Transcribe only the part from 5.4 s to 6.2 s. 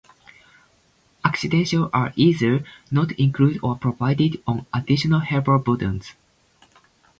buttons.